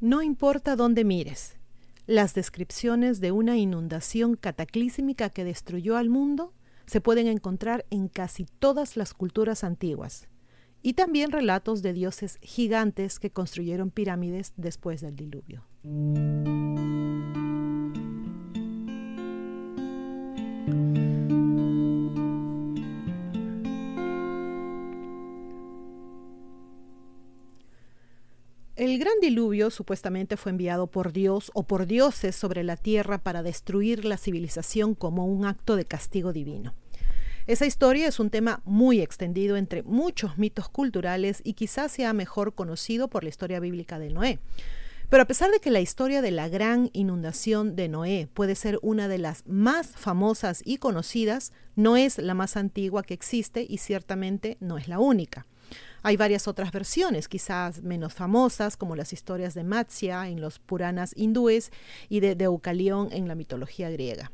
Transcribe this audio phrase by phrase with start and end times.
[0.00, 1.56] No importa dónde mires,
[2.06, 6.52] las descripciones de una inundación cataclísmica que destruyó al mundo
[6.84, 10.28] se pueden encontrar en casi todas las culturas antiguas,
[10.82, 15.64] y también relatos de dioses gigantes que construyeron pirámides después del diluvio.
[28.96, 33.42] El gran diluvio supuestamente fue enviado por Dios o por dioses sobre la tierra para
[33.42, 36.72] destruir la civilización como un acto de castigo divino.
[37.46, 42.54] Esa historia es un tema muy extendido entre muchos mitos culturales y quizás sea mejor
[42.54, 44.38] conocido por la historia bíblica de Noé.
[45.10, 48.78] Pero a pesar de que la historia de la gran inundación de Noé puede ser
[48.80, 53.76] una de las más famosas y conocidas, no es la más antigua que existe y
[53.76, 55.44] ciertamente no es la única.
[56.06, 61.12] Hay varias otras versiones, quizás menos famosas, como las historias de Matsya en los Puranas
[61.16, 61.72] hindúes
[62.08, 64.30] y de Deucalión en la mitología griega.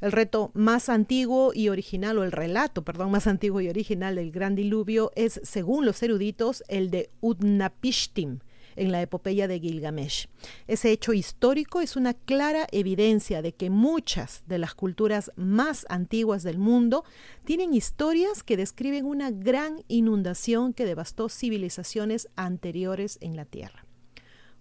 [0.00, 4.30] El reto más antiguo y original, o el relato, perdón, más antiguo y original del
[4.30, 8.38] gran diluvio es, según los eruditos, el de Utnapishtim,
[8.76, 10.28] en la epopeya de Gilgamesh.
[10.66, 16.42] Ese hecho histórico es una clara evidencia de que muchas de las culturas más antiguas
[16.42, 17.04] del mundo
[17.44, 23.84] tienen historias que describen una gran inundación que devastó civilizaciones anteriores en la Tierra.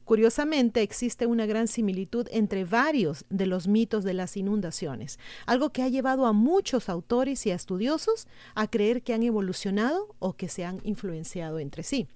[0.06, 5.84] Curiosamente, existe una gran similitud entre varios de los mitos de las inundaciones, algo que
[5.84, 10.50] ha llevado a muchos autores y a estudiosos a creer que han evolucionado o que
[10.50, 12.08] se han influenciado entre sí.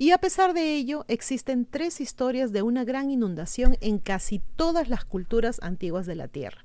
[0.00, 4.88] Y a pesar de ello, existen tres historias de una gran inundación en casi todas
[4.88, 6.64] las culturas antiguas de la Tierra.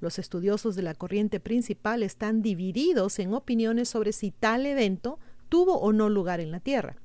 [0.00, 5.78] Los estudiosos de la corriente principal están divididos en opiniones sobre si tal evento tuvo
[5.78, 6.96] o no lugar en la Tierra.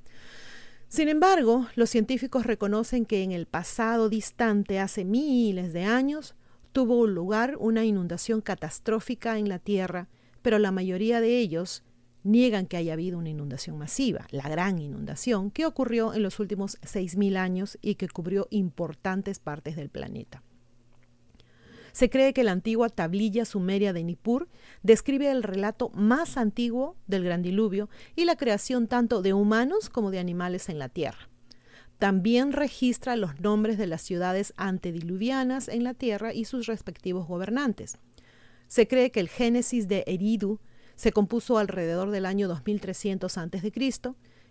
[0.87, 6.33] Sin embargo, los científicos reconocen que en el pasado distante, hace miles de años,
[6.71, 10.07] tuvo lugar una inundación catastrófica en la Tierra,
[10.41, 11.83] pero la mayoría de ellos
[12.27, 16.79] niegan que haya habido una inundación masiva, la gran inundación que ocurrió en los últimos
[16.81, 20.43] 6.000 años y que cubrió importantes partes del planeta.
[21.93, 24.47] Se cree que la antigua tablilla sumeria de Nippur
[24.83, 30.11] describe el relato más antiguo del gran diluvio y la creación tanto de humanos como
[30.11, 31.27] de animales en la tierra.
[31.97, 37.97] También registra los nombres de las ciudades antediluvianas en la tierra y sus respectivos gobernantes.
[38.67, 40.59] Se cree que el Génesis de Eridu
[40.97, 43.71] se compuso alrededor del año 2300 a.C.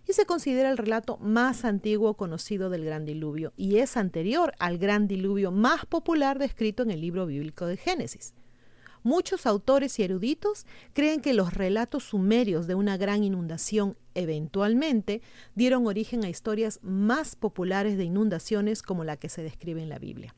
[0.07, 4.77] y se considera el relato más antiguo conocido del Gran Diluvio y es anterior al
[4.79, 8.33] Gran Diluvio más popular descrito en el libro bíblico de Génesis.
[9.03, 15.21] Muchos autores y eruditos creen que los relatos sumerios de una gran inundación eventualmente
[15.53, 19.99] dieron origen a historias más populares de inundaciones como la que se describe en la
[19.99, 20.33] Biblia.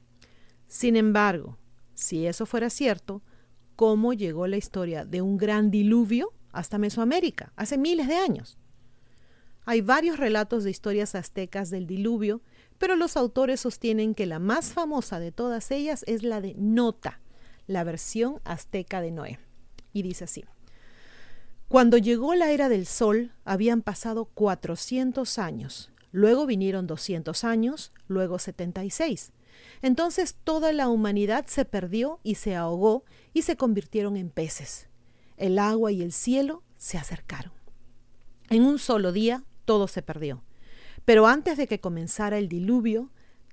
[0.67, 1.57] Sin embargo,
[1.93, 3.21] si eso fuera cierto,
[3.79, 8.57] cómo llegó la historia de un gran diluvio hasta Mesoamérica, hace miles de años.
[9.63, 12.41] Hay varios relatos de historias aztecas del diluvio,
[12.77, 17.21] pero los autores sostienen que la más famosa de todas ellas es la de Nota,
[17.67, 19.39] la versión azteca de Noé.
[19.93, 20.43] Y dice así.
[21.69, 28.39] Cuando llegó la era del sol, habían pasado 400 años, luego vinieron 200 años, luego
[28.39, 29.31] 76.
[29.81, 33.03] Entonces toda la humanidad se perdió y se ahogó
[33.33, 34.89] y se convirtieron en peces.
[35.37, 37.53] El agua y el cielo se acercaron.
[38.49, 40.43] En un solo día todo se perdió.
[41.05, 43.09] Pero antes de que comenzara el diluvio,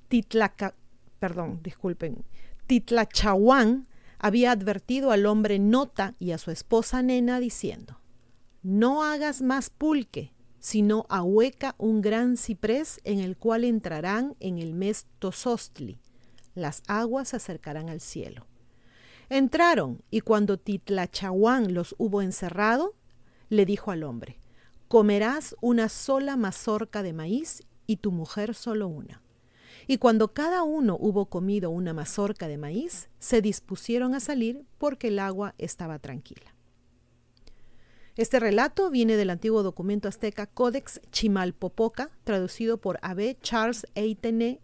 [0.09, 0.75] Titlaca,
[1.19, 2.25] perdón, disculpen,
[2.67, 3.87] Titlachahuán
[4.19, 8.00] había advertido al hombre Nota y a su esposa Nena diciendo,
[8.62, 14.75] no hagas más pulque, sino ahueca un gran ciprés en el cual entrarán en el
[14.75, 15.99] mes Tosostli.
[16.55, 18.47] Las aguas se acercarán al cielo.
[19.28, 22.94] Entraron, y cuando Titlachahuán los hubo encerrado,
[23.49, 24.39] le dijo al hombre,
[24.89, 29.23] comerás una sola mazorca de maíz y tu mujer solo una.
[29.87, 35.08] Y cuando cada uno hubo comido una mazorca de maíz, se dispusieron a salir porque
[35.08, 36.56] el agua estaba tranquila.
[38.17, 44.61] Este relato viene del antiguo documento azteca Codex Chimalpopoca, traducido por Abbé Charles Etienne,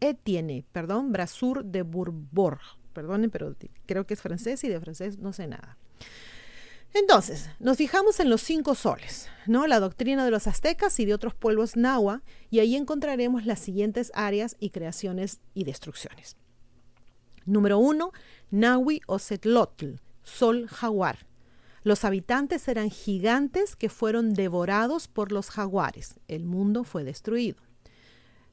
[0.00, 2.60] Etienne perdón, Brasur de Bourbourg
[2.96, 3.54] perdonen, pero
[3.84, 5.76] creo que es francés y de francés no sé nada.
[6.94, 9.66] Entonces, nos fijamos en los cinco soles, ¿no?
[9.66, 14.10] La doctrina de los aztecas y de otros pueblos nahua, y ahí encontraremos las siguientes
[14.14, 16.38] áreas y creaciones y destrucciones.
[17.44, 18.12] Número uno,
[18.50, 21.26] Nahui o sol jaguar.
[21.86, 26.18] Los habitantes eran gigantes que fueron devorados por los jaguares.
[26.26, 27.58] El mundo fue destruido.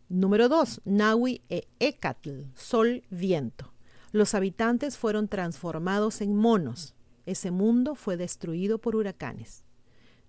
[0.07, 0.81] Número 2.
[0.85, 3.73] Nahui e Ecatl, sol, viento.
[4.11, 6.93] Los habitantes fueron transformados en monos.
[7.25, 9.65] Ese mundo fue destruido por huracanes.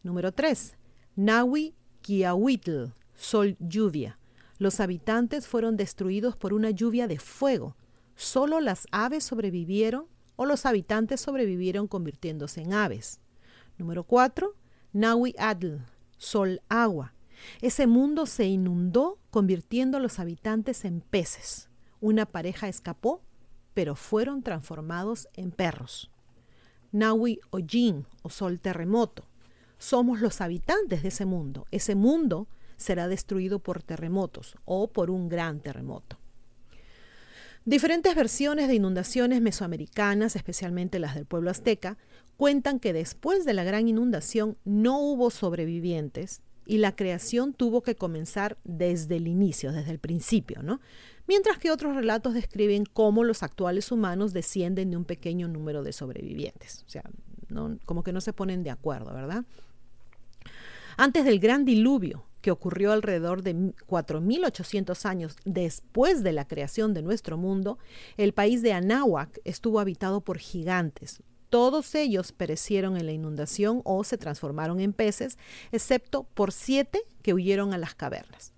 [0.02, 0.74] Número 3.
[1.14, 4.18] Nahui Kiahuitl, sol, lluvia.
[4.56, 7.76] Los habitantes fueron destruidos por una lluvia de fuego.
[8.16, 10.06] Solo las aves sobrevivieron
[10.36, 13.20] o los habitantes sobrevivieron convirtiéndose en aves.
[13.78, 14.54] Número 4.
[14.92, 15.80] Nahui Adl,
[16.16, 17.14] sol, agua.
[17.60, 21.68] Ese mundo se inundó convirtiendo a los habitantes en peces.
[22.00, 23.22] Una pareja escapó,
[23.74, 26.10] pero fueron transformados en perros.
[26.92, 29.26] Nahui Ojin o sol terremoto.
[29.78, 31.66] Somos los habitantes de ese mundo.
[31.72, 32.46] Ese mundo
[32.76, 36.18] será destruido por terremotos o por un gran terremoto.
[37.66, 41.96] Diferentes versiones de inundaciones mesoamericanas, especialmente las del pueblo azteca,
[42.36, 47.94] cuentan que después de la gran inundación no hubo sobrevivientes y la creación tuvo que
[47.94, 50.80] comenzar desde el inicio, desde el principio, ¿no?
[51.26, 55.92] Mientras que otros relatos describen cómo los actuales humanos descienden de un pequeño número de
[55.92, 56.84] sobrevivientes.
[56.86, 57.02] O sea,
[57.86, 59.44] como que no se ponen de acuerdo, ¿verdad?
[60.98, 67.00] Antes del gran diluvio, que ocurrió alrededor de 4.800 años después de la creación de
[67.00, 67.78] nuestro mundo,
[68.18, 71.22] el país de Anáhuac estuvo habitado por gigantes.
[71.48, 75.38] Todos ellos perecieron en la inundación o se transformaron en peces,
[75.72, 78.52] excepto por siete que huyeron a las cavernas.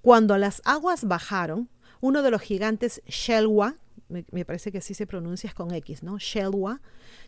[0.00, 1.68] Cuando las aguas bajaron,
[2.00, 3.76] uno de los gigantes Shelwa,
[4.08, 6.18] me, parece que así se pronuncia con X, ¿no?
[6.18, 6.80] Shelwa,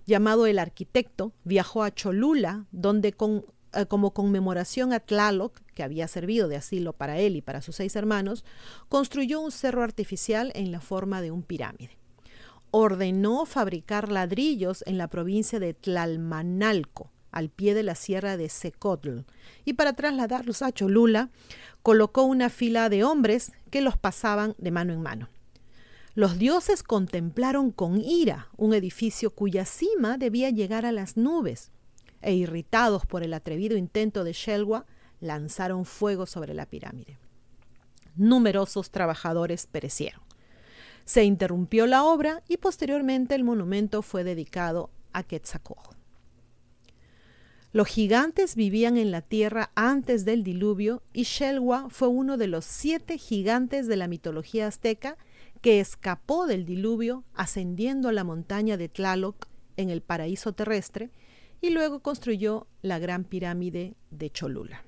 [0.06, 3.44] llamado el arquitecto, viajó a Cholula, donde con
[3.88, 7.96] como conmemoración a Tlaloc, que había servido de asilo para él y para sus seis
[7.96, 8.44] hermanos,
[8.88, 11.98] construyó un cerro artificial en la forma de un pirámide.
[12.70, 19.20] Ordenó fabricar ladrillos en la provincia de Tlalmanalco, al pie de la sierra de Secotl,
[19.64, 21.30] y para trasladarlos a Cholula,
[21.82, 25.28] colocó una fila de hombres que los pasaban de mano en mano.
[26.14, 31.72] Los dioses contemplaron con ira un edificio cuya cima debía llegar a las nubes,
[32.22, 34.86] e irritados por el atrevido intento de Shelwa,
[35.20, 37.18] lanzaron fuego sobre la pirámide.
[38.16, 40.22] Numerosos trabajadores perecieron.
[41.04, 45.96] Se interrumpió la obra y posteriormente el monumento fue dedicado a Quetzalcoatl.
[47.72, 52.66] Los gigantes vivían en la tierra antes del diluvio y Shelwa fue uno de los
[52.66, 55.16] siete gigantes de la mitología azteca
[55.62, 59.46] que escapó del diluvio ascendiendo a la montaña de Tlaloc
[59.78, 61.10] en el paraíso terrestre
[61.62, 64.84] y luego construyó la Gran Pirámide de Cholula.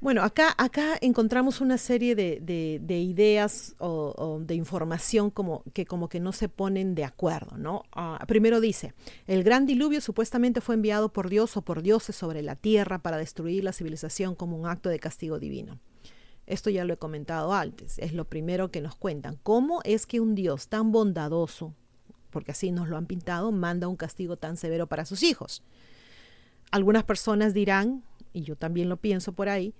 [0.00, 6.20] Bueno, acá, acá encontramos una serie de, ideas o, de información como que como que
[6.20, 7.84] no se ponen de acuerdo, ¿no?
[7.92, 8.92] Ah, primero dice,
[9.26, 13.16] el gran diluvio supuestamente fue enviado por Dios o por dioses sobre la tierra para
[13.16, 15.80] destruir la civilización como un acto de castigo divino.
[16.46, 19.38] Esto ya lo he comentado antes, es lo primero que nos cuentan.
[19.42, 21.74] ¿Cómo es que un Dios tan bondadoso,
[22.34, 25.62] porque así nos lo han pintado, manda un castigo tan severo para sus hijos.
[26.70, 28.02] Algunas personas dirán,
[28.34, 29.72] y yo también lo pienso por ahí,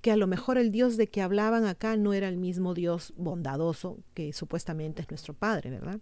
[0.00, 3.12] que a lo mejor el Dios de que hablaban acá no era el mismo Dios
[3.16, 5.98] bondadoso que supuestamente es nuestro Padre, ¿verdad?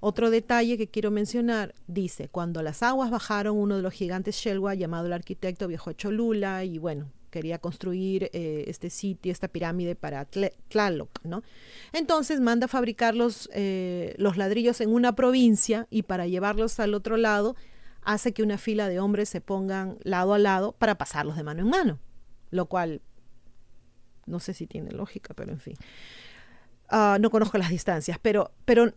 [0.00, 4.74] Otro detalle que quiero mencionar dice, cuando las aguas bajaron, uno de los gigantes Shelwa,
[4.74, 9.94] llamado el arquitecto, viajó a Cholula y bueno, quería construir eh, este sitio, esta pirámide
[9.94, 10.26] para
[10.68, 11.42] Tlaloc, ¿no?
[11.92, 17.16] Entonces manda fabricar los, eh, los ladrillos en una provincia y para llevarlos al otro
[17.16, 17.56] lado
[18.02, 21.62] hace que una fila de hombres se pongan lado a lado para pasarlos de mano
[21.62, 21.98] en mano,
[22.50, 23.02] lo cual
[24.26, 25.76] no sé si tiene lógica, pero en fin.
[26.88, 28.92] Ah, no conozco las distancias, pero, pero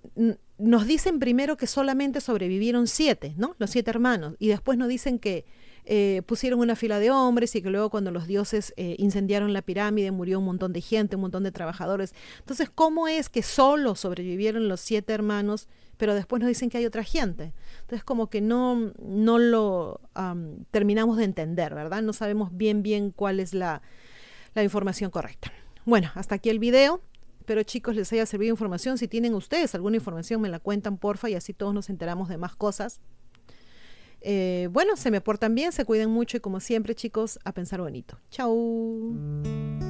[0.60, 3.56] nos dicen primero que solamente sobrevivieron siete, ¿no?
[3.58, 5.46] Los siete hermanos, y después nos dicen que
[5.92, 9.64] eh, pusieron una fila de hombres y que luego cuando los dioses eh, incendiaron la
[9.64, 12.14] pirámide murió un montón de gente, un montón de trabajadores.
[12.38, 15.68] Entonces, ¿cómo es que solo sobrevivieron los siete hermanos,
[15.98, 17.54] pero después nos dicen que hay otra gente?
[17.82, 20.00] Entonces, como que no, no lo
[20.70, 22.04] terminamos de entender, ¿verdad?
[22.04, 23.82] No sabemos bien, bien cuál es la,
[24.54, 25.52] la información correcta.
[25.86, 27.02] Bueno, hasta aquí el video.
[27.40, 29.00] Espero chicos les haya servido información.
[29.00, 32.38] Si tienen ustedes alguna información me la cuentan porfa y así todos nos enteramos de
[32.38, 33.02] más cosas.
[34.22, 37.82] Eh, bueno, se me portan bien, se cuiden mucho y como siempre chicos, a pensar
[37.82, 38.18] bonito.
[38.30, 39.89] Chao.